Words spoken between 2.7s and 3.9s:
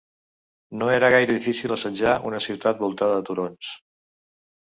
voltada de turons.